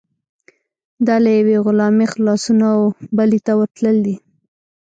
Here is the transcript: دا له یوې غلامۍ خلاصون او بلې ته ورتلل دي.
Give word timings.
دا 1.05 1.15
له 1.23 1.29
یوې 1.39 1.57
غلامۍ 1.65 2.07
خلاصون 2.13 2.59
او 2.73 2.79
بلې 3.17 3.39
ته 3.45 3.51
ورتلل 3.59 3.97
دي. 4.05 4.15